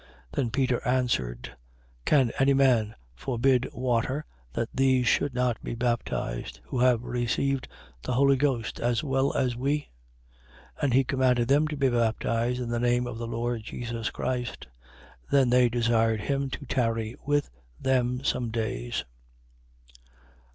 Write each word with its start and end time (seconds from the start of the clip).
10:47. 0.01 0.07
Then 0.33 0.49
Peter 0.49 0.87
answered: 0.87 1.55
Can 2.05 2.31
any 2.39 2.55
man 2.55 2.95
forbid 3.13 3.71
water, 3.71 4.25
that 4.53 4.69
these 4.75 5.05
should 5.05 5.35
not 5.35 5.63
be 5.63 5.75
baptized, 5.75 6.59
who 6.63 6.79
have 6.79 7.03
received 7.03 7.67
the 8.01 8.13
Holy 8.13 8.35
Ghost, 8.35 8.79
as 8.79 9.03
well 9.03 9.31
as 9.35 9.55
we? 9.55 9.91
10:48. 10.79 10.81
And 10.81 10.93
he 10.95 11.03
commanded 11.03 11.47
them 11.49 11.67
to 11.67 11.77
be 11.77 11.89
baptized 11.89 12.59
in 12.59 12.69
the 12.69 12.79
name 12.79 13.05
of 13.05 13.19
the 13.19 13.27
Lord 13.27 13.61
Jesus 13.61 14.09
Christ. 14.09 14.65
Then 15.29 15.51
they 15.51 15.69
desired 15.69 16.21
him 16.21 16.49
to 16.49 16.65
tarry 16.65 17.15
with 17.23 17.51
them 17.79 18.23
some 18.23 18.49
days. 18.49 19.05